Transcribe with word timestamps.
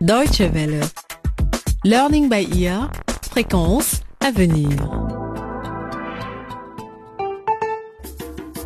Deutsche 0.00 0.40
Welle. 0.40 0.80
Learning 1.84 2.30
by 2.30 2.48
ear. 2.58 2.90
Fréquence 3.30 4.00
à 4.20 4.30
venir. 4.30 4.70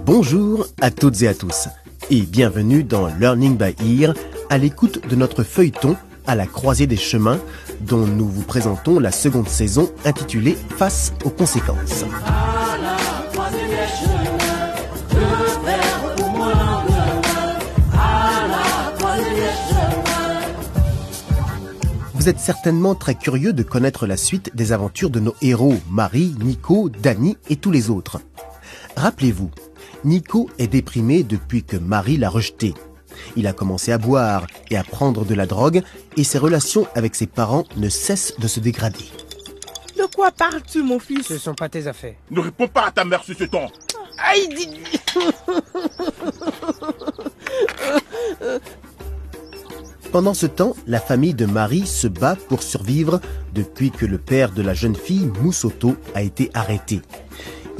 Bonjour 0.06 0.64
à 0.80 0.92
toutes 0.92 1.22
et 1.22 1.28
à 1.28 1.34
tous 1.34 1.66
et 2.08 2.20
bienvenue 2.22 2.84
dans 2.84 3.08
Learning 3.18 3.56
by 3.56 3.74
Ear 3.84 4.14
à 4.48 4.58
l'écoute 4.58 5.08
de 5.08 5.16
notre 5.16 5.42
feuilleton 5.42 5.96
à 6.28 6.36
la 6.36 6.46
croisée 6.46 6.86
des 6.86 6.96
chemins 6.96 7.40
dont 7.80 8.06
nous 8.06 8.28
vous 8.28 8.44
présentons 8.44 9.00
la 9.00 9.10
seconde 9.10 9.48
saison 9.48 9.90
intitulée 10.04 10.56
Face 10.76 11.12
aux 11.24 11.30
conséquences. 11.30 12.04
Vous 22.24 22.30
êtes 22.30 22.40
certainement 22.40 22.94
très 22.94 23.16
curieux 23.16 23.52
de 23.52 23.62
connaître 23.62 24.06
la 24.06 24.16
suite 24.16 24.56
des 24.56 24.72
aventures 24.72 25.10
de 25.10 25.20
nos 25.20 25.34
héros, 25.42 25.74
Marie, 25.90 26.34
Nico, 26.40 26.88
Danny 26.88 27.36
et 27.50 27.56
tous 27.56 27.70
les 27.70 27.90
autres. 27.90 28.18
Rappelez-vous, 28.96 29.50
Nico 30.04 30.48
est 30.58 30.68
déprimé 30.68 31.22
depuis 31.22 31.64
que 31.64 31.76
Marie 31.76 32.16
l'a 32.16 32.30
rejeté. 32.30 32.72
Il 33.36 33.46
a 33.46 33.52
commencé 33.52 33.92
à 33.92 33.98
boire 33.98 34.46
et 34.70 34.78
à 34.78 34.84
prendre 34.84 35.26
de 35.26 35.34
la 35.34 35.44
drogue 35.44 35.82
et 36.16 36.24
ses 36.24 36.38
relations 36.38 36.86
avec 36.94 37.14
ses 37.14 37.26
parents 37.26 37.64
ne 37.76 37.90
cessent 37.90 38.40
de 38.40 38.48
se 38.48 38.58
dégrader. 38.58 39.04
De 39.94 40.06
quoi 40.16 40.30
parles-tu, 40.30 40.82
mon 40.82 40.98
fils? 40.98 41.26
Ce 41.26 41.36
sont 41.36 41.54
pas 41.54 41.68
tes 41.68 41.86
affaires. 41.86 42.16
Ne 42.30 42.40
réponds 42.40 42.68
pas 42.68 42.86
à 42.86 42.90
ta 42.90 43.04
mère 43.04 43.22
sur 43.22 43.36
ce 43.36 43.44
ton. 43.44 43.68
Aïe. 44.16 44.70
Pendant 50.14 50.32
ce 50.32 50.46
temps, 50.46 50.76
la 50.86 51.00
famille 51.00 51.34
de 51.34 51.44
Marie 51.44 51.88
se 51.88 52.06
bat 52.06 52.36
pour 52.36 52.62
survivre 52.62 53.20
depuis 53.52 53.90
que 53.90 54.06
le 54.06 54.16
père 54.16 54.52
de 54.52 54.62
la 54.62 54.72
jeune 54.72 54.94
fille, 54.94 55.28
Moussoto, 55.42 55.96
a 56.14 56.22
été 56.22 56.52
arrêté. 56.54 57.02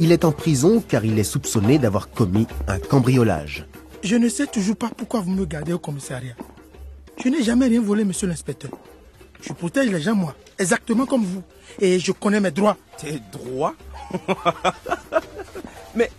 Il 0.01 0.11
est 0.11 0.25
en 0.25 0.33
prison 0.33 0.83
car 0.85 1.05
il 1.05 1.17
est 1.17 1.23
soupçonné 1.23 1.77
d'avoir 1.77 2.09
commis 2.09 2.45
un 2.67 2.77
cambriolage. 2.77 3.65
Je 4.03 4.17
ne 4.17 4.27
sais 4.27 4.47
toujours 4.47 4.75
pas 4.75 4.89
pourquoi 4.89 5.21
vous 5.21 5.31
me 5.31 5.45
gardez 5.45 5.71
au 5.71 5.79
commissariat. 5.79 6.35
Je 7.23 7.29
n'ai 7.29 7.41
jamais 7.41 7.67
rien 7.67 7.81
volé, 7.81 8.03
monsieur 8.03 8.27
l'inspecteur. 8.27 8.71
Je 9.39 9.53
protège 9.53 9.89
les 9.89 10.01
gens, 10.01 10.15
moi, 10.15 10.35
exactement 10.59 11.05
comme 11.05 11.23
vous. 11.23 11.41
Et 11.79 11.99
je 11.99 12.11
connais 12.11 12.41
mes 12.41 12.51
droits. 12.51 12.75
Tes 12.97 13.21
droits? 13.31 13.75
Mais 15.95 16.11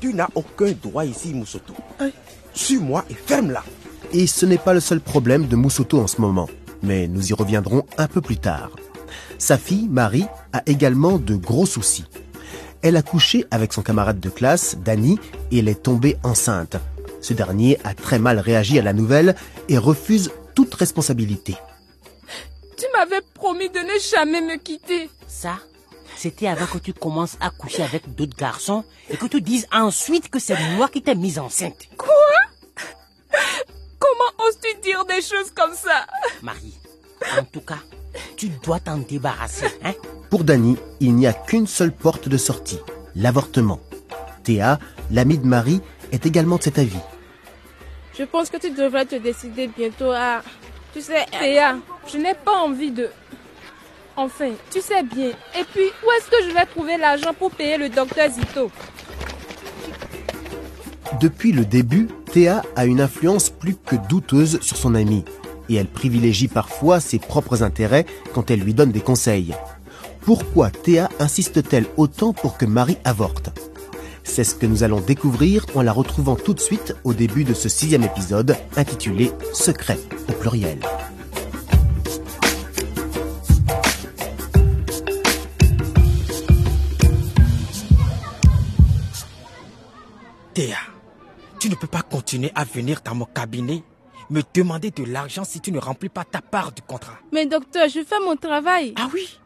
tu 0.00 0.14
n'as 0.14 0.28
aucun 0.34 0.72
droit 0.82 1.04
ici, 1.04 1.34
Moussoto. 1.34 1.74
Aïe. 1.98 2.14
Suis-moi 2.54 3.04
et 3.10 3.14
ferme-la. 3.14 3.62
Et 4.14 4.26
ce 4.26 4.44
n'est 4.44 4.58
pas 4.58 4.74
le 4.74 4.80
seul 4.80 5.00
problème 5.00 5.46
de 5.46 5.56
Moussoto 5.56 5.98
en 5.98 6.06
ce 6.06 6.20
moment, 6.20 6.48
mais 6.82 7.08
nous 7.08 7.30
y 7.30 7.32
reviendrons 7.32 7.86
un 7.96 8.06
peu 8.06 8.20
plus 8.20 8.36
tard. 8.36 8.70
Sa 9.38 9.56
fille, 9.56 9.88
Marie, 9.88 10.26
a 10.52 10.62
également 10.66 11.18
de 11.18 11.34
gros 11.34 11.64
soucis. 11.64 12.04
Elle 12.82 12.96
a 12.96 13.02
couché 13.02 13.46
avec 13.50 13.72
son 13.72 13.82
camarade 13.82 14.20
de 14.20 14.28
classe, 14.28 14.76
Danny, 14.84 15.18
et 15.50 15.60
elle 15.60 15.68
est 15.68 15.82
tombée 15.82 16.18
enceinte. 16.24 16.76
Ce 17.22 17.32
dernier 17.32 17.78
a 17.84 17.94
très 17.94 18.18
mal 18.18 18.38
réagi 18.38 18.78
à 18.78 18.82
la 18.82 18.92
nouvelle 18.92 19.34
et 19.70 19.78
refuse 19.78 20.30
toute 20.54 20.74
responsabilité. 20.74 21.56
Tu 22.76 22.84
m'avais 22.92 23.22
promis 23.32 23.70
de 23.70 23.78
ne 23.78 23.98
jamais 23.98 24.42
me 24.42 24.58
quitter. 24.58 25.08
Ça, 25.26 25.54
c'était 26.16 26.48
avant 26.48 26.66
que 26.66 26.78
tu 26.78 26.92
commences 26.92 27.38
à 27.40 27.48
coucher 27.50 27.82
avec 27.82 28.14
d'autres 28.14 28.36
garçons 28.36 28.84
et 29.08 29.16
que 29.16 29.26
tu 29.26 29.40
dises 29.40 29.66
ensuite 29.72 30.28
que 30.28 30.38
c'est 30.38 30.58
moi 30.76 30.88
qui 30.88 31.00
t'ai 31.00 31.14
mise 31.14 31.38
enceinte. 31.38 31.88
Quoi? 31.96 32.11
Des 35.14 35.22
choses 35.22 35.50
comme 35.54 35.74
ça 35.74 36.06
Marie, 36.42 36.74
en 37.38 37.44
tout 37.44 37.60
cas, 37.60 37.78
tu 38.36 38.48
dois 38.48 38.80
t'en 38.80 38.98
débarrasser, 38.98 39.66
hein 39.84 39.92
Pour 40.30 40.44
Danny, 40.44 40.76
il 41.00 41.14
n'y 41.14 41.26
a 41.26 41.32
qu'une 41.32 41.66
seule 41.66 41.92
porte 41.92 42.28
de 42.28 42.36
sortie, 42.36 42.78
l'avortement. 43.14 43.80
Théa, 44.42 44.78
l'amie 45.10 45.38
de 45.38 45.46
Marie, 45.46 45.80
est 46.12 46.26
également 46.26 46.56
de 46.56 46.62
cet 46.62 46.78
avis. 46.78 46.98
Je 48.18 48.24
pense 48.24 48.50
que 48.50 48.58
tu 48.58 48.70
devrais 48.70 49.06
te 49.06 49.16
décider 49.16 49.68
bientôt 49.68 50.10
à... 50.10 50.42
Tu 50.92 51.00
sais, 51.00 51.24
Théa, 51.30 51.76
je 52.06 52.18
n'ai 52.18 52.34
pas 52.34 52.56
envie 52.58 52.90
de... 52.90 53.08
Enfin, 54.16 54.50
tu 54.70 54.80
sais 54.82 55.02
bien. 55.02 55.30
Et 55.58 55.64
puis, 55.72 55.86
où 56.04 56.10
est-ce 56.12 56.28
que 56.28 56.48
je 56.48 56.54
vais 56.54 56.66
trouver 56.66 56.98
l'argent 56.98 57.32
pour 57.32 57.50
payer 57.50 57.78
le 57.78 57.88
docteur 57.88 58.28
Zito? 58.30 58.70
Depuis 61.18 61.52
le 61.52 61.64
début, 61.64 62.08
Théa 62.32 62.62
a 62.76 62.86
une 62.86 63.02
influence 63.02 63.50
plus 63.50 63.76
que 63.76 63.94
douteuse 64.08 64.58
sur 64.62 64.78
son 64.78 64.94
amie, 64.94 65.22
et 65.68 65.74
elle 65.74 65.86
privilégie 65.86 66.48
parfois 66.48 66.98
ses 66.98 67.18
propres 67.18 67.62
intérêts 67.62 68.06
quand 68.32 68.50
elle 68.50 68.60
lui 68.60 68.72
donne 68.72 68.90
des 68.90 69.02
conseils. 69.02 69.54
Pourquoi 70.22 70.70
Théa 70.70 71.10
insiste-t-elle 71.18 71.84
autant 71.98 72.32
pour 72.32 72.56
que 72.56 72.64
Marie 72.64 72.96
avorte? 73.04 73.50
C'est 74.24 74.44
ce 74.44 74.54
que 74.54 74.64
nous 74.64 74.82
allons 74.82 75.00
découvrir 75.00 75.66
en 75.74 75.82
la 75.82 75.92
retrouvant 75.92 76.36
tout 76.36 76.54
de 76.54 76.60
suite 76.60 76.96
au 77.04 77.12
début 77.12 77.44
de 77.44 77.52
ce 77.52 77.68
sixième 77.68 78.02
épisode 78.02 78.56
intitulé 78.76 79.30
Secret 79.52 79.98
au 80.30 80.32
pluriel. 80.32 80.78
Théa, 90.54 90.76
tu 91.58 91.68
ne 91.68 91.74
peux 91.76 91.86
pas 91.86 92.01
continuer 92.22 92.52
à 92.54 92.62
venir 92.62 93.00
dans 93.04 93.16
mon 93.16 93.24
cabinet 93.24 93.82
me 94.30 94.42
demander 94.54 94.92
de 94.92 95.02
l'argent 95.02 95.42
si 95.42 95.60
tu 95.60 95.72
ne 95.72 95.80
remplis 95.80 96.08
pas 96.08 96.24
ta 96.24 96.40
part 96.40 96.70
du 96.70 96.80
contrat. 96.80 97.18
Mais 97.32 97.46
docteur, 97.46 97.88
je 97.88 98.04
fais 98.04 98.20
mon 98.20 98.36
travail. 98.36 98.94
Ah 98.96 99.08
oui? 99.12 99.40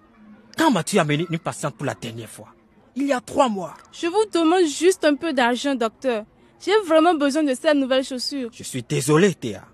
Quand 0.59 0.71
m'as-tu 0.71 0.99
amené 0.99 1.25
une 1.31 1.39
patiente 1.39 1.75
pour 1.75 1.87
la 1.87 1.95
dernière 1.95 2.29
fois? 2.29 2.49
Il 2.95 3.07
y 3.07 3.15
a 3.15 3.21
trois 3.23 3.49
mois. 3.49 3.73
Je 3.93 4.07
vous 4.09 4.25
demande 4.31 4.67
juste 4.67 5.07
un 5.07 5.15
peu 5.15 5.33
d'argent, 5.33 5.75
docteur. 5.75 6.27
J'ai 6.61 6.79
vraiment 6.87 7.15
besoin 7.15 7.43
de 7.45 7.55
ces 7.55 7.73
nouvelles 7.73 8.05
chaussures. 8.05 8.51
Je 8.53 8.63
suis 8.63 8.83
désolé, 8.83 9.35
Théa, 9.35 9.65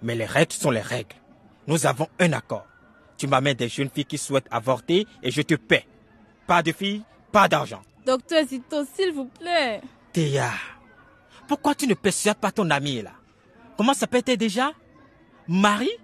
mais 0.00 0.14
les 0.14 0.24
règles 0.24 0.52
sont 0.52 0.70
les 0.70 0.80
règles. 0.80 1.16
Nous 1.66 1.84
avons 1.84 2.06
un 2.20 2.32
accord. 2.32 2.66
Tu 3.16 3.26
m'amènes 3.26 3.56
des 3.56 3.68
jeunes 3.68 3.90
filles 3.92 4.04
qui 4.04 4.18
souhaitent 4.18 4.48
avorter 4.52 5.04
et 5.20 5.32
je 5.32 5.42
te 5.42 5.54
paie. 5.54 5.84
Pas 6.46 6.62
de 6.62 6.70
filles, 6.70 7.02
pas 7.32 7.48
d'argent. 7.48 7.82
Docteur 8.06 8.46
Zito, 8.46 8.84
s'il 8.94 9.12
vous 9.12 9.26
plaît. 9.26 9.80
Théa, 10.12 10.50
pourquoi 11.52 11.74
tu 11.74 11.86
ne 11.86 11.92
persuades 11.92 12.38
pas 12.38 12.50
ton 12.50 12.70
ami 12.70 13.02
là? 13.02 13.10
Comment 13.76 13.92
s'appelle-t-elle 13.92 14.38
déjà? 14.38 14.72
Marie? 15.46 15.98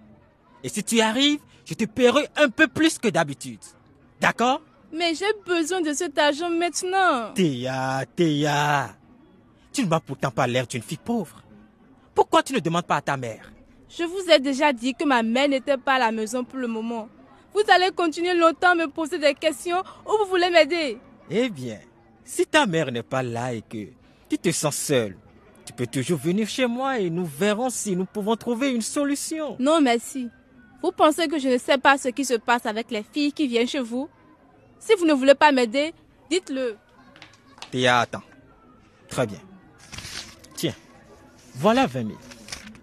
Et 0.62 0.68
si 0.68 0.84
tu 0.84 1.00
arrives, 1.00 1.40
je 1.64 1.72
te 1.72 1.86
paierai 1.86 2.28
un 2.36 2.50
peu 2.50 2.68
plus 2.68 2.98
que 2.98 3.08
d'habitude. 3.08 3.64
D'accord? 4.20 4.60
Mais 4.92 5.14
j'ai 5.14 5.32
besoin 5.46 5.80
de 5.80 5.94
cet 5.94 6.18
argent 6.18 6.50
maintenant. 6.50 7.32
Théa, 7.32 8.04
Théa, 8.14 8.90
tu 9.72 9.84
ne 9.84 9.88
m'as 9.88 10.00
pourtant 10.00 10.30
pas 10.30 10.46
l'air 10.46 10.66
d'une 10.66 10.82
fille 10.82 10.98
pauvre. 11.02 11.42
Pourquoi 12.14 12.42
tu 12.42 12.52
ne 12.52 12.58
demandes 12.60 12.84
pas 12.86 12.96
à 12.96 13.00
ta 13.00 13.16
mère? 13.16 13.50
Je 13.88 14.02
vous 14.04 14.30
ai 14.30 14.38
déjà 14.40 14.70
dit 14.74 14.92
que 14.92 15.04
ma 15.06 15.22
mère 15.22 15.48
n'était 15.48 15.78
pas 15.78 15.94
à 15.94 15.98
la 15.98 16.12
maison 16.12 16.44
pour 16.44 16.58
le 16.58 16.68
moment. 16.68 17.08
Vous 17.54 17.62
allez 17.70 17.90
continuer 17.92 18.34
longtemps 18.34 18.72
à 18.72 18.74
me 18.74 18.88
poser 18.88 19.18
des 19.18 19.32
questions 19.32 19.82
ou 20.04 20.10
vous 20.22 20.28
voulez 20.28 20.50
m'aider 20.50 20.98
Eh 21.30 21.48
bien, 21.48 21.78
si 22.22 22.44
ta 22.44 22.66
mère 22.66 22.92
n'est 22.92 23.02
pas 23.02 23.22
là 23.22 23.54
et 23.54 23.62
que 23.62 23.86
tu 24.28 24.36
te 24.36 24.50
sens 24.52 24.76
seule, 24.76 25.16
tu 25.68 25.74
peux 25.74 25.86
toujours 25.86 26.18
venir 26.18 26.48
chez 26.48 26.66
moi 26.66 26.98
et 26.98 27.10
nous 27.10 27.26
verrons 27.26 27.68
si 27.68 27.94
nous 27.94 28.06
pouvons 28.06 28.36
trouver 28.36 28.72
une 28.72 28.80
solution. 28.80 29.54
Non, 29.58 29.82
merci. 29.82 30.30
Vous 30.82 30.92
pensez 30.92 31.28
que 31.28 31.38
je 31.38 31.48
ne 31.48 31.58
sais 31.58 31.76
pas 31.76 31.98
ce 31.98 32.08
qui 32.08 32.24
se 32.24 32.32
passe 32.32 32.64
avec 32.64 32.90
les 32.90 33.02
filles 33.02 33.34
qui 33.34 33.46
viennent 33.46 33.68
chez 33.68 33.80
vous? 33.80 34.08
Si 34.78 34.94
vous 34.98 35.04
ne 35.04 35.12
voulez 35.12 35.34
pas 35.34 35.52
m'aider, 35.52 35.92
dites-le. 36.30 36.78
Théa, 37.70 38.00
attends. 38.00 38.22
Très 39.08 39.26
bien. 39.26 39.40
Tiens, 40.54 40.74
voilà 41.56 41.86
20 41.86 42.06
000. 42.06 42.18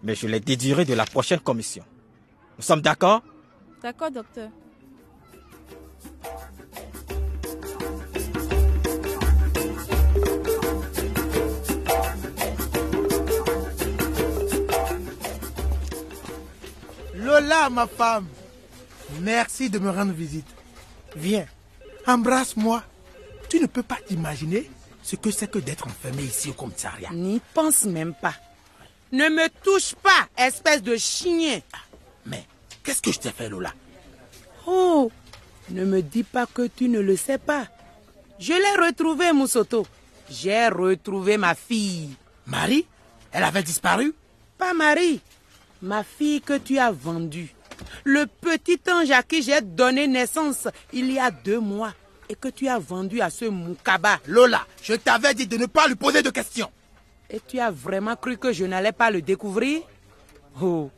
Mais 0.03 0.13
je 0.13 0.27
les 0.27 0.39
déduirai 0.39 0.85
de 0.85 0.93
la 0.93 1.05
prochaine 1.05 1.39
commission. 1.39 1.83
Nous 2.59 2.63
sommes 2.63 2.81
d'accord? 2.81 3.23
D'accord, 3.81 4.11
docteur. 4.11 4.49
Lola, 17.25 17.69
ma 17.71 17.87
femme. 17.87 18.27
Merci 19.21 19.69
de 19.71 19.79
me 19.79 19.89
rendre 19.89 20.13
visite. 20.13 20.47
Viens, 21.15 21.47
embrasse-moi. 22.05 22.83
Tu 23.49 23.59
ne 23.59 23.65
peux 23.65 23.81
pas 23.81 23.97
t'imaginer 24.07 24.69
ce 25.01 25.15
que 25.15 25.31
c'est 25.31 25.49
que 25.49 25.57
d'être 25.57 25.87
enfermé 25.87 26.23
ici 26.23 26.49
au 26.51 26.53
commissariat. 26.53 27.09
N'y 27.11 27.41
pense 27.53 27.85
même 27.85 28.13
pas. 28.13 28.35
Ne 29.11 29.29
me 29.29 29.49
touche 29.63 29.95
pas, 29.95 30.27
espèce 30.37 30.83
de 30.83 30.95
chien. 30.97 31.61
Mais 32.27 32.45
qu'est-ce 32.83 33.01
que 33.01 33.11
je 33.11 33.19
t'ai 33.19 33.31
fait, 33.31 33.49
Lola? 33.49 33.73
Oh, 34.67 35.11
ne 35.69 35.83
me 35.83 36.03
dis 36.03 36.23
pas 36.23 36.45
que 36.45 36.67
tu 36.67 36.89
ne 36.89 36.99
le 36.99 37.17
sais 37.17 37.39
pas. 37.39 37.67
Je 38.37 38.53
l'ai 38.53 38.85
retrouvé, 38.85 39.31
Moussoto. 39.31 39.87
J'ai 40.29 40.67
retrouvé 40.67 41.37
ma 41.37 41.55
fille. 41.55 42.15
Marie? 42.45 42.85
Elle 43.31 43.43
avait 43.43 43.63
disparu? 43.63 44.13
Pas 44.57 44.73
Marie, 44.73 45.21
ma 45.81 46.03
fille 46.03 46.41
que 46.41 46.57
tu 46.57 46.77
as 46.77 46.91
vendue. 46.91 47.55
le 48.03 48.25
petit 48.25 48.79
ange 48.91 49.11
à 49.11 49.23
qui 49.23 49.41
j'ai 49.41 49.61
donné 49.61 50.07
naissance 50.07 50.67
il 50.93 51.11
y 51.11 51.19
a 51.19 51.31
deux 51.31 51.59
mois 51.59 51.93
et 52.29 52.35
que 52.35 52.47
tu 52.47 52.67
as 52.67 52.79
vendu 52.79 53.21
à 53.21 53.29
ce 53.29 53.45
Moukaba. 53.45 54.19
Lola, 54.27 54.65
je 54.81 54.93
t'avais 54.93 55.33
dit 55.33 55.47
de 55.47 55.57
ne 55.57 55.65
pas 55.67 55.87
lui 55.87 55.95
poser 55.95 56.21
de 56.21 56.29
questions. 56.29 56.71
Et 57.29 57.39
tu 57.39 57.59
as 57.59 57.71
vraiment 57.71 58.15
cru 58.15 58.37
que 58.37 58.51
je 58.51 58.65
n'allais 58.65 58.91
pas 58.91 59.11
le 59.11 59.21
découvrir? 59.21 59.81
Oh, 60.61 60.89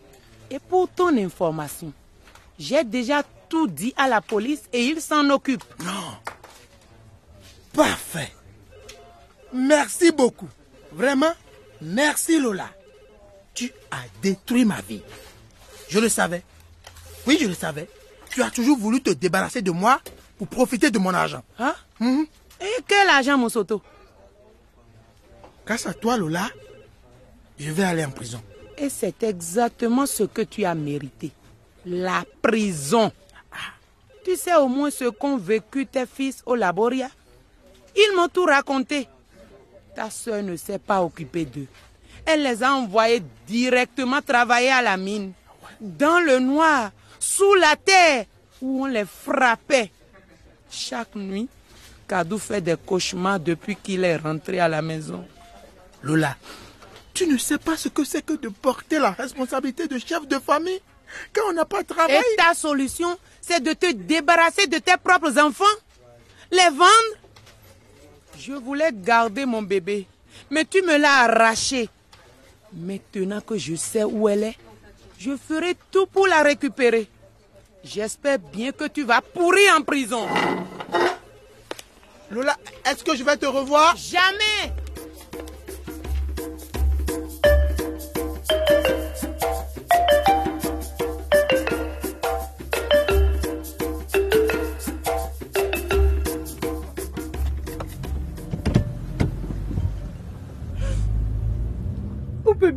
et 0.49 0.59
pour 0.59 0.89
ton 0.89 1.15
information, 1.17 1.91
j'ai 2.59 2.83
déjà 2.83 3.23
tout 3.49 3.67
dit 3.67 3.93
à 3.97 4.07
la 4.07 4.21
police 4.21 4.61
et 4.71 4.85
ils 4.85 5.01
s'en 5.01 5.29
occupent. 5.29 5.63
Non. 5.83 6.17
Parfait. 7.73 8.31
Merci 9.53 10.11
beaucoup. 10.11 10.49
Vraiment, 10.91 11.31
merci 11.81 12.39
Lola. 12.39 12.69
Tu 13.57 13.71
as 13.89 14.03
détruit 14.21 14.65
ma 14.65 14.81
vie. 14.81 15.01
Je 15.89 15.97
le 15.97 16.09
savais. 16.09 16.43
Oui, 17.25 17.39
je 17.41 17.47
le 17.47 17.55
savais. 17.55 17.89
Tu 18.29 18.43
as 18.43 18.51
toujours 18.51 18.77
voulu 18.77 19.01
te 19.01 19.09
débarrasser 19.09 19.63
de 19.63 19.71
moi 19.71 19.99
pour 20.37 20.47
profiter 20.47 20.91
de 20.91 20.99
mon 20.99 21.11
argent. 21.11 21.43
Hein? 21.57 21.73
Et 22.61 22.83
quel 22.87 23.09
argent, 23.09 23.35
mon 23.35 23.49
soto? 23.49 23.81
Grâce 25.65 25.87
à 25.87 25.95
toi, 25.95 26.17
Lola, 26.17 26.47
je 27.57 27.71
vais 27.71 27.83
aller 27.83 28.05
en 28.05 28.11
prison. 28.11 28.39
Et 28.77 28.89
c'est 28.89 29.23
exactement 29.23 30.05
ce 30.05 30.21
que 30.21 30.43
tu 30.43 30.63
as 30.63 30.75
mérité. 30.75 31.31
La 31.83 32.25
prison. 32.43 33.11
Tu 34.23 34.35
sais 34.35 34.55
au 34.55 34.67
moins 34.67 34.91
ce 34.91 35.05
qu'ont 35.05 35.37
vécu 35.37 35.87
tes 35.87 36.05
fils 36.05 36.43
au 36.45 36.53
laboria? 36.53 37.09
Ils 37.95 38.13
m'ont 38.15 38.27
tout 38.27 38.45
raconté. 38.45 39.07
Ta 39.95 40.11
soeur 40.11 40.43
ne 40.43 40.55
s'est 40.57 40.77
pas 40.77 41.01
occupée 41.01 41.45
d'eux. 41.45 41.65
Elle 42.27 42.43
les 42.43 42.61
a 42.61 42.73
envoyés 42.73 43.23
directement 43.47 44.21
travailler 44.21 44.69
à 44.69 44.81
la 44.81 44.97
mine. 44.97 45.31
Dans 45.79 46.19
le 46.19 46.39
noir, 46.39 46.91
sous 47.19 47.53
la 47.55 47.77
terre, 47.77 48.25
où 48.61 48.83
on 48.83 48.85
les 48.85 49.05
frappait. 49.05 49.91
Chaque 50.69 51.15
nuit, 51.15 51.47
Kadou 52.05 52.37
fait 52.37 52.59
des 52.59 52.75
cauchemars 52.75 53.39
depuis 53.39 53.77
qu'il 53.77 54.03
est 54.03 54.17
rentré 54.17 54.59
à 54.59 54.67
la 54.67 54.81
maison. 54.81 55.25
Lola, 56.03 56.35
tu 57.13 57.27
ne 57.27 57.37
sais 57.37 57.57
pas 57.57 57.77
ce 57.77 57.87
que 57.87 58.03
c'est 58.03 58.25
que 58.25 58.33
de 58.33 58.49
porter 58.49 58.99
la 58.99 59.11
responsabilité 59.11 59.87
de 59.87 59.97
chef 59.97 60.27
de 60.27 60.37
famille 60.37 60.81
quand 61.33 61.43
on 61.49 61.53
n'a 61.53 61.63
pas 61.63 61.83
travaillé. 61.83 62.19
Et 62.19 62.35
ta 62.35 62.53
solution, 62.53 63.17
c'est 63.39 63.63
de 63.63 63.71
te 63.71 63.91
débarrasser 63.93 64.67
de 64.67 64.79
tes 64.79 64.97
propres 65.01 65.39
enfants 65.39 65.63
Les 66.51 66.69
vendre 66.71 67.17
Je 68.37 68.51
voulais 68.51 68.91
garder 68.93 69.45
mon 69.45 69.61
bébé, 69.61 70.07
mais 70.51 70.65
tu 70.65 70.81
me 70.81 70.97
l'as 70.97 71.23
arraché. 71.23 71.89
Maintenant 72.73 73.41
que 73.41 73.57
je 73.57 73.75
sais 73.75 74.03
où 74.03 74.27
elle 74.27 74.43
est, 74.43 74.57
je 75.19 75.35
ferai 75.35 75.75
tout 75.91 76.05
pour 76.05 76.27
la 76.27 76.43
récupérer. 76.43 77.09
J'espère 77.83 78.39
bien 78.39 78.71
que 78.71 78.87
tu 78.87 79.03
vas 79.03 79.21
pourrir 79.21 79.75
en 79.77 79.81
prison. 79.81 80.27
Lola, 82.29 82.57
est-ce 82.85 83.03
que 83.03 83.15
je 83.15 83.23
vais 83.23 83.37
te 83.37 83.45
revoir? 83.45 83.95
Jamais 83.95 84.73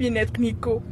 Où 0.01 0.03
peut 0.03 0.11
bien 0.11 0.23
être 0.23 0.41
Nico 0.41 0.83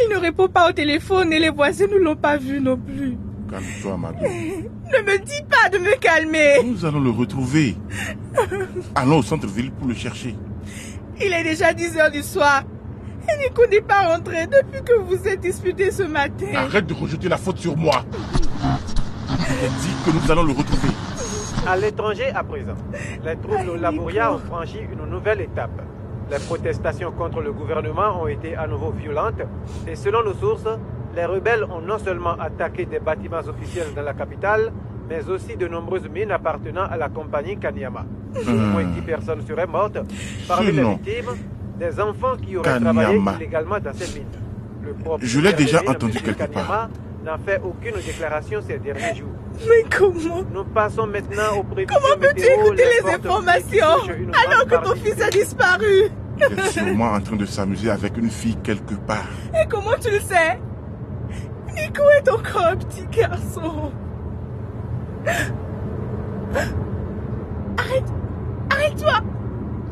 Il 0.00 0.14
ne 0.14 0.18
répond 0.20 0.48
pas 0.48 0.68
au 0.68 0.72
téléphone 0.72 1.32
et 1.32 1.40
les 1.40 1.50
voisins 1.50 1.86
ne 1.88 1.96
l'ont 1.98 2.14
pas 2.14 2.36
vu 2.36 2.60
non 2.60 2.76
plus. 2.76 3.16
Calme-toi, 3.50 3.96
Madou. 3.96 4.18
Ne 4.86 5.02
me 5.02 5.18
dis 5.18 5.42
pas 5.50 5.68
de 5.68 5.78
me 5.78 5.96
calmer. 5.98 6.62
Nous 6.64 6.84
allons 6.84 7.00
le 7.00 7.10
retrouver. 7.10 7.74
Allons 8.94 9.18
au 9.18 9.22
centre-ville 9.24 9.72
pour 9.72 9.88
le 9.88 9.94
chercher. 9.94 10.36
Il 11.20 11.32
est 11.32 11.42
déjà 11.42 11.72
10 11.72 11.96
heures 11.96 12.10
du 12.12 12.22
soir. 12.22 12.62
Et 13.28 13.42
Nico 13.42 13.66
n'est 13.66 13.80
pas 13.80 14.14
rentré 14.14 14.46
depuis 14.46 14.84
que 14.84 14.92
vous 15.00 15.26
êtes 15.26 15.40
disputés 15.40 15.90
ce 15.90 16.04
matin. 16.04 16.46
Arrête 16.54 16.86
de 16.86 16.94
rejeter 16.94 17.28
la 17.28 17.36
faute 17.36 17.58
sur 17.58 17.76
moi. 17.76 18.04
Je 19.28 19.44
t'ai 19.54 19.68
dit 19.80 19.94
que 20.04 20.10
nous 20.12 20.30
allons 20.30 20.44
le 20.44 20.52
retrouver. 20.52 20.88
À 21.66 21.76
l'étranger 21.76 22.28
à 22.32 22.44
présent, 22.44 22.76
les 23.24 23.36
troupes 23.36 23.66
de 23.66 23.72
Laboria 23.80 24.32
ont 24.32 24.38
franchi 24.38 24.78
une 24.78 25.10
nouvelle 25.10 25.40
étape. 25.40 25.82
Les 26.30 26.38
protestations 26.38 27.12
contre 27.12 27.40
le 27.40 27.52
gouvernement 27.52 28.20
ont 28.22 28.26
été 28.26 28.56
à 28.56 28.66
nouveau 28.66 28.90
violentes 28.90 29.42
et 29.86 29.94
selon 29.94 30.24
nos 30.24 30.34
sources, 30.34 30.66
les 31.14 31.24
rebelles 31.24 31.64
ont 31.64 31.80
non 31.80 31.98
seulement 31.98 32.34
attaqué 32.38 32.84
des 32.84 32.98
bâtiments 32.98 33.46
officiels 33.46 33.94
dans 33.94 34.02
la 34.02 34.12
capitale, 34.12 34.72
mais 35.08 35.28
aussi 35.28 35.56
de 35.56 35.68
nombreuses 35.68 36.08
mines 36.08 36.32
appartenant 36.32 36.84
à 36.90 36.96
la 36.96 37.08
compagnie 37.08 37.56
Kanyama. 37.56 38.04
Au 38.46 38.50
moins 38.50 38.84
10 38.84 39.00
personnes 39.02 39.40
seraient 39.46 39.68
mortes. 39.68 39.98
Parmi 40.48 40.72
les 40.72 40.82
victimes, 40.82 41.30
des 41.78 42.00
enfants 42.00 42.36
qui 42.36 42.56
auraient 42.56 42.70
Kanyama. 42.70 43.02
travaillé 43.02 43.20
illégalement 43.36 43.78
dans 43.78 43.92
ces 43.94 44.18
mines. 44.18 44.26
Le 44.82 44.94
Je 45.26 45.40
l'ai 45.40 45.52
déjà 45.52 45.80
entendu 45.86 46.18
quelque 46.20 46.38
Kanyama, 46.38 46.66
part. 46.66 46.88
N'a 47.26 47.38
fait 47.38 47.60
aucune 47.64 48.00
déclaration 48.00 48.60
ces 48.64 48.78
derniers 48.78 49.16
jours. 49.16 49.32
Mais 49.66 49.84
comment 49.90 50.44
Nous 50.54 50.64
passons 50.64 51.08
maintenant 51.08 51.58
au 51.58 51.64
prévisions 51.64 51.98
Comment 52.00 52.20
peux-tu 52.20 52.46
écouter 52.46 52.84
les 53.02 53.10
informations 53.10 53.84
alors 54.44 54.66
que 54.66 54.84
ton 54.84 54.94
fils 54.94 55.20
a 55.20 55.30
disparu 55.30 56.08
Il 56.38 56.58
est 56.58 56.68
sûrement 56.68 57.12
en 57.12 57.20
train 57.20 57.34
de 57.34 57.44
s'amuser 57.44 57.90
avec 57.90 58.16
une 58.16 58.30
fille 58.30 58.56
quelque 58.62 58.94
part. 58.94 59.26
Et 59.60 59.66
comment 59.68 59.96
tu 60.00 60.10
le 60.10 60.20
sais 60.20 60.60
Nico 61.74 62.02
est 62.16 62.28
encore 62.30 62.66
un 62.66 62.76
petit 62.76 63.04
garçon. 63.10 63.90
Arrête 67.76 68.04
Arrête-toi 68.70 69.20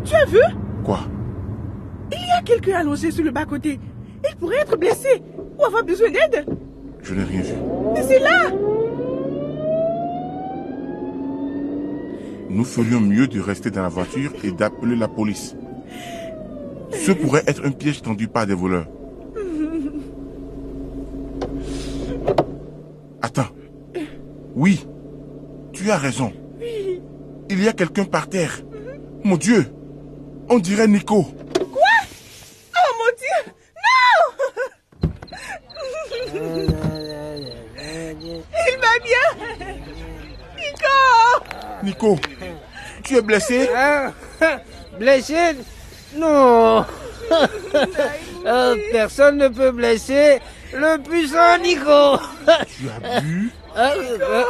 Tu 0.04 0.14
as 0.14 0.25
vu 0.26 0.38
Quoi 0.84 1.00
Il 2.12 2.19
y 2.19 2.38
a 2.38 2.42
quelqu'un 2.42 2.78
allongé 2.78 3.10
sur 3.10 3.25
le 3.25 3.32
bas-côté. 3.32 3.81
Il 4.28 4.36
pourrait 4.36 4.60
être 4.60 4.76
blessé 4.76 5.20
ou 5.58 5.64
avoir 5.64 5.82
besoin 5.82 6.10
d'aide. 6.10 6.46
Je 7.04 7.14
n'ai 7.14 7.22
rien 7.22 7.42
vu. 7.42 7.54
Mais 7.94 8.02
c'est 8.02 8.18
là 8.18 8.50
Nous 12.48 12.64
ferions 12.64 13.00
mieux 13.00 13.26
de 13.26 13.40
rester 13.40 13.70
dans 13.70 13.82
la 13.82 13.88
voiture 13.88 14.32
et 14.44 14.52
d'appeler 14.52 14.94
la 14.94 15.08
police. 15.08 15.56
Ce 16.92 17.10
pourrait 17.12 17.42
être 17.46 17.66
un 17.66 17.72
piège 17.72 18.00
tendu 18.02 18.28
par 18.28 18.46
des 18.46 18.54
voleurs. 18.54 18.86
Attends. 23.20 23.48
Oui, 24.55 24.86
tu 25.72 25.90
as 25.90 25.98
raison. 25.98 26.32
Il 27.50 27.62
y 27.62 27.67
a 27.67 27.72
quelqu'un 27.72 28.05
par 28.05 28.29
terre. 28.29 28.62
Mon 29.24 29.36
Dieu, 29.36 29.67
on 30.48 30.60
dirait 30.60 30.86
Nico. 30.86 31.26
Oh 31.58 32.90
mon 33.00 33.10
Dieu 33.19 33.52
Non 33.76 34.20
Il 38.69 38.76
va 38.81 38.98
bien 39.02 39.24
Nico. 41.84 42.19
Tu 43.05 43.17
es 43.17 43.22
blessé? 43.22 43.69
Hein? 43.76 44.12
Blessé? 44.98 45.56
Non. 46.17 46.84
Euh, 48.46 48.74
Personne 48.93 49.38
ne 49.38 49.48
peut 49.48 49.70
blesser 49.70 50.38
le 50.74 50.98
puissant 50.98 51.56
Nico. 51.62 52.19
Tu 52.69 52.84
as 52.91 53.20
bu? 53.22 53.50
Euh, 53.76 54.19
euh, 54.20 54.44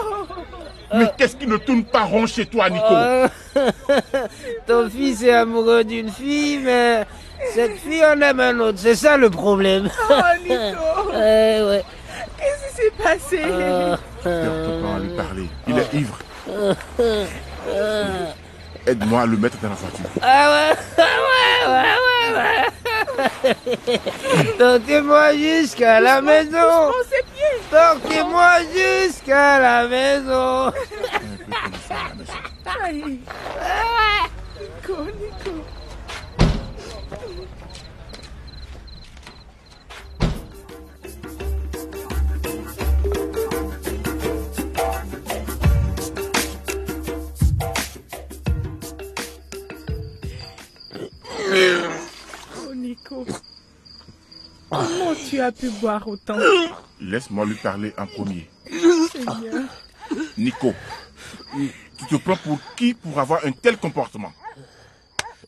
Mais 0.92 1.10
qu'est-ce 1.16 1.36
qui 1.36 1.46
ne 1.46 1.56
tourne 1.56 1.84
pas 1.84 2.02
rond 2.02 2.26
chez 2.26 2.44
toi, 2.44 2.68
Nico? 2.68 2.84
Euh, 2.90 3.26
Ton 4.66 4.90
fils 4.90 5.22
est 5.22 5.32
amoureux 5.32 5.82
d'une 5.84 6.10
fille, 6.10 6.58
mais 6.58 7.06
cette 7.54 7.78
fille 7.78 8.04
en 8.04 8.20
aime 8.20 8.40
un 8.40 8.58
autre, 8.58 8.78
c'est 8.80 8.96
ça 8.96 9.16
le 9.16 9.30
problème. 9.30 9.88
Oh 10.10 10.14
Nico. 10.42 11.12
Ouais, 11.12 11.62
ouais. 11.64 11.84
Qu'est-ce 12.36 12.68
qui 12.68 12.82
s'est 12.82 13.02
passé? 13.02 13.40
Euh, 13.46 13.96
ton 14.24 14.82
temps 14.82 14.96
à 14.96 14.98
lui 14.98 15.08
parler. 15.16 15.48
Il 15.68 15.78
est 15.78 15.94
ivre. 16.00 16.18
Aide-moi 18.86 19.22
à 19.22 19.26
le 19.26 19.36
mettre 19.38 19.56
dans 19.58 19.70
la 19.70 19.74
voiture. 19.76 20.04
Ah 20.20 20.50
ouais, 20.50 20.76
ouais, 21.04 21.72
ouais, 21.72 21.94
ouais, 22.34 22.36
ouais. 22.36 23.98
Portez-moi 24.58 25.34
jusqu'à 25.36 26.00
la 26.00 26.20
maison. 26.20 26.92
Portez-moi 27.70 28.58
jusqu'à 28.74 29.58
la 29.58 29.88
maison. 29.88 30.70
Nico, 34.60 34.96
Nico 35.04 35.63
tu 55.34 55.40
as 55.40 55.52
pu 55.52 55.68
boire 55.70 56.06
autant 56.06 56.36
Laisse-moi 57.00 57.44
lui 57.46 57.56
parler 57.56 57.92
en 57.98 58.06
premier. 58.06 58.48
Nico, 60.36 60.74
tu 61.98 62.06
te 62.08 62.16
prends 62.16 62.36
pour 62.36 62.58
qui 62.76 62.94
pour 62.94 63.18
avoir 63.18 63.44
un 63.44 63.52
tel 63.52 63.76
comportement? 63.76 64.32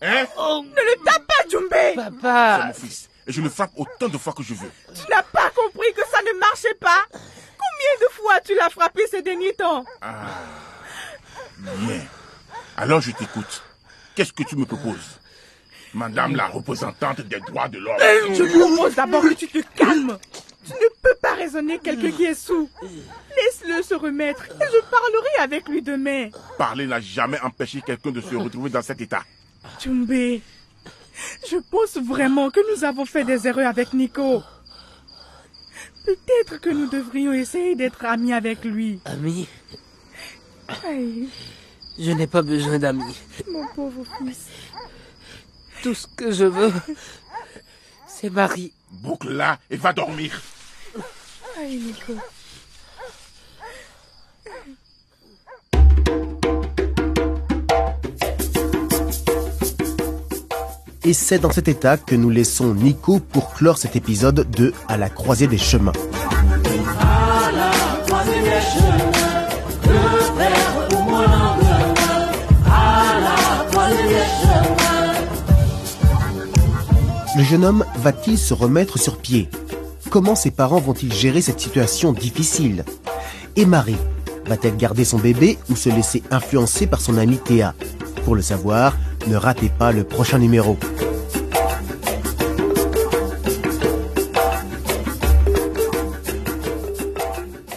Hein? 0.03 0.25
Ne 0.37 0.83
le 0.83 1.05
tape 1.05 1.27
pas, 1.27 1.49
Jumbe 1.49 1.95
Papa 1.95 2.59
C'est 2.61 2.67
mon 2.67 2.89
fils. 2.89 3.09
Et 3.29 3.33
je 3.33 3.41
le 3.41 3.49
frappe 3.49 3.73
autant 3.77 4.09
de 4.09 4.19
fois 4.19 4.33
que 4.33 4.43
je 4.43 4.55
veux. 4.55 4.71
Tu 4.95 5.11
n'as 5.11 5.23
pas 5.23 5.51
compris 5.51 5.93
que 5.95 6.03
ça 6.11 6.21
ne 6.23 6.39
marchait 6.39 6.75
pas? 6.81 7.03
Combien 7.13 8.09
de 8.09 8.13
fois 8.13 8.41
tu 8.45 8.55
l'as 8.55 8.71
frappé 8.71 9.03
ces 9.11 9.23
derniers 9.23 9.55
temps? 9.55 9.85
Ah, 10.01 10.27
bien. 11.59 12.03
Alors 12.77 13.01
je 13.01 13.11
t'écoute. 13.13 13.63
Qu'est-ce 14.15 14.33
que 14.33 14.43
tu 14.43 14.57
me 14.57 14.65
proposes? 14.65 15.21
Madame 15.97 16.37
la 16.37 16.49
représentante 16.49 17.23
des 17.23 17.41
droits 17.41 17.69
de 17.69 17.79
l'homme. 17.79 17.97
Je 18.35 18.43
propose 18.45 18.95
d'abord 18.95 19.23
que 19.23 19.33
tu 19.33 19.49
te 19.49 19.59
calmes. 19.75 20.19
Tu 20.67 20.73
ne 20.73 20.89
peux 21.03 21.15
pas 21.23 21.35
raisonner 21.35 21.79
quelqu'un 21.79 22.11
qui 22.11 22.25
est 22.25 22.35
sous. 22.35 22.69
Laisse-le 22.83 23.83
se 23.83 23.95
remettre 23.95 24.45
et 24.45 24.65
je 24.65 24.81
parlerai 24.91 25.35
avec 25.43 25.67
lui 25.69 25.81
demain. 25.81 26.29
Parler 26.59 26.87
n'a 26.87 27.01
jamais 27.01 27.41
empêché 27.41 27.81
quelqu'un 27.81 28.11
de 28.11 28.21
se 28.21 28.35
retrouver 28.37 28.69
dans 28.69 28.83
cet 28.83 29.01
état. 29.01 29.23
Jumbe, 29.83 30.11
je 31.49 31.57
pense 31.71 31.97
vraiment 31.97 32.51
que 32.51 32.61
nous 32.75 32.85
avons 32.85 33.07
fait 33.07 33.25
des 33.25 33.47
erreurs 33.49 33.69
avec 33.69 33.95
Nico. 33.95 34.43
Peut-être 36.05 36.61
que 36.61 36.69
nous 36.69 36.89
devrions 36.91 37.33
essayer 37.33 37.75
d'être 37.75 38.05
amis 38.05 38.35
avec 38.35 38.65
lui. 38.65 39.01
Ami, 39.07 39.49
Aïe, 40.87 41.29
je 41.99 42.11
n'ai 42.11 42.27
pas 42.27 42.43
besoin 42.43 42.79
d'amis. 42.79 43.17
mon 43.51 43.67
pauvre 43.69 44.05
fils. 44.19 44.47
Tout 45.87 45.95
ce 45.95 46.09
que 46.09 46.33
je 46.33 46.45
veux, 46.45 46.73
c'est 48.09 48.29
Marie. 48.29 48.73
Boucle 48.91 49.31
là 49.31 49.61
et 49.71 49.77
va 49.77 49.93
dormir. 49.93 50.43
Aïe, 51.61 51.77
Nico. 51.77 52.13
Et 61.05 61.13
c'est 61.13 61.39
dans 61.39 61.53
cet 61.53 61.69
état 61.69 61.97
que 61.97 62.17
nous 62.17 62.31
laissons 62.31 62.75
Nico 62.75 63.21
pour 63.21 63.55
clore 63.55 63.79
cet 63.79 63.95
épisode 63.95 64.51
de 64.51 64.75
À 64.89 64.97
la 64.97 65.09
croisée 65.09 65.47
des 65.47 65.57
chemins. 65.57 65.93
Jeune 77.47 77.65
homme 77.65 77.85
va-t-il 77.99 78.37
se 78.37 78.53
remettre 78.53 78.99
sur 78.99 79.19
pied? 79.19 79.49
Comment 80.11 80.35
ses 80.35 80.51
parents 80.51 80.81
vont-ils 80.81 81.13
gérer 81.13 81.41
cette 81.41 81.61
situation 81.61 82.13
difficile? 82.13 82.85
Et 83.55 83.65
Marie 83.65 83.97
va-t-elle 84.47 84.77
garder 84.77 85.05
son 85.05 85.19
bébé 85.19 85.57
ou 85.71 85.77
se 85.77 85.89
laisser 85.89 86.23
influencer 86.31 86.87
par 86.87 87.01
son 87.01 87.17
amie 87.17 87.39
Théa? 87.39 87.75
Pour 88.25 88.35
le 88.35 88.43
savoir, 88.43 88.97
ne 89.29 89.37
ratez 89.37 89.69
pas 89.69 89.93
le 89.93 90.03
prochain 90.03 90.39
numéro. 90.39 90.77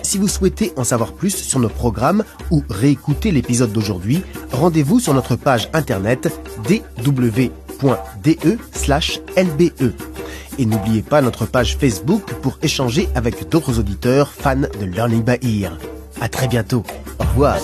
Si 0.01 0.17
vous 0.17 0.27
souhaitez 0.27 0.73
en 0.75 0.83
savoir 0.83 1.13
plus 1.13 1.35
sur 1.35 1.59
nos 1.59 1.69
programmes 1.69 2.23
ou 2.49 2.63
réécouter 2.71 3.31
l'épisode 3.31 3.71
d'aujourd'hui, 3.71 4.23
rendez-vous 4.51 4.99
sur 4.99 5.13
notre 5.13 5.35
page 5.35 5.69
internet 5.73 6.27
www.de 7.81 8.57
slash 8.73 9.19
lbe. 9.35 9.93
Et 10.57 10.65
n'oubliez 10.65 11.01
pas 11.01 11.21
notre 11.21 11.45
page 11.45 11.77
Facebook 11.79 12.23
pour 12.41 12.57
échanger 12.61 13.07
avec 13.15 13.49
d'autres 13.49 13.79
auditeurs 13.79 14.31
fans 14.31 14.55
de 14.57 14.85
Learning 14.85 15.23
by 15.23 15.63
Ear. 15.63 15.77
Très 16.31 16.47
bientôt. 16.47 16.83
Au 17.19 17.23
revoir. 17.23 17.57